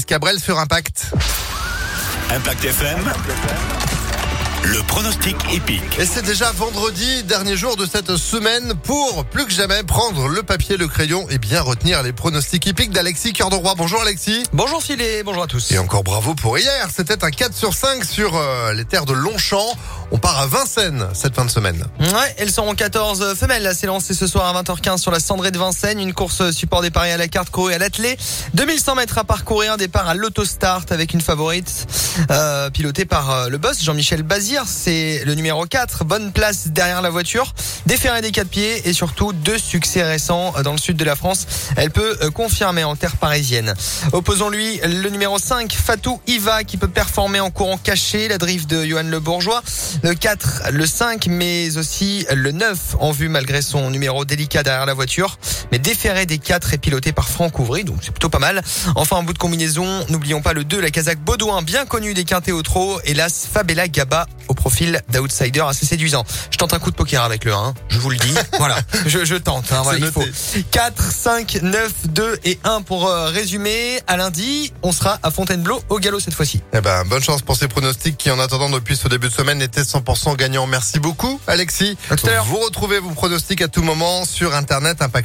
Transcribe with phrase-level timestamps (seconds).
[0.00, 1.12] Cabrel sur Impact.
[2.30, 3.12] Impact FM.
[4.64, 5.98] Le pronostic épique.
[5.98, 10.42] Et c'est déjà vendredi, dernier jour de cette semaine, pour plus que jamais prendre le
[10.42, 13.74] papier, le crayon et bien retenir les pronostics épiques d'Alexis Cœur de Roi.
[13.76, 14.44] Bonjour Alexis.
[14.54, 15.72] Bonjour Phil et bonjour à tous.
[15.72, 16.88] Et encore bravo pour hier.
[16.94, 19.76] C'était un 4 sur 5 sur euh, les terres de Longchamp.
[20.14, 21.82] On part à Vincennes cette fin de semaine.
[21.98, 23.62] Ouais, elles seront 14 femelles.
[23.62, 25.98] Là, c'est lancé ce soir à 20h15 sur la Cendrée de Vincennes.
[25.98, 28.18] Une course support des paris à la carte courue à l'attelé.
[28.52, 29.72] 2100 mètres à parcourir.
[29.72, 31.86] Un départ à l'autostart avec une favorite
[32.30, 34.64] euh, pilotée par euh, le boss Jean-Michel Bazir.
[34.66, 36.04] C'est le numéro 4.
[36.04, 37.54] Bonne place derrière la voiture.
[37.86, 41.46] Déféré des quatre pieds et surtout deux succès récents dans le sud de la France.
[41.76, 43.72] Elle peut euh, confirmer en terre parisienne.
[44.12, 48.28] Opposons-lui le numéro 5, Fatou Iva, qui peut performer en courant caché.
[48.28, 49.62] La drift de Johan Le Bourgeois.
[50.02, 54.84] Le 4, le 5, mais aussi le 9 en vue malgré son numéro délicat derrière
[54.84, 55.38] la voiture.
[55.70, 58.62] Mais déféré des 4 est piloté par Franck Ouvry, donc c'est plutôt pas mal.
[58.96, 62.24] Enfin, en bout de combinaison, n'oublions pas le 2, la Kazakh Baudouin, bien connu des
[62.24, 62.98] quintés au trot.
[63.04, 66.24] Hélas, Fabella Gaba au profil d'outsider assez séduisant.
[66.50, 68.34] Je tente un coup de poker avec le 1, je vous le dis.
[68.58, 69.72] voilà, je, je tente.
[69.72, 70.24] Hein, voilà, il faut
[70.70, 74.00] 4, 5, 9, 2 et 1 pour euh, résumer.
[74.06, 76.60] À lundi, on sera à Fontainebleau au galop cette fois-ci.
[76.72, 79.62] Eh ben, bonne chance pour ces pronostics qui, en attendant, depuis ce début de semaine,
[79.62, 80.66] étaient 100% gagnants.
[80.66, 81.96] Merci beaucoup, Alexis.
[82.10, 82.26] À tout.
[82.46, 85.12] Vous retrouvez vos pronostics à tout moment sur Internet, Impact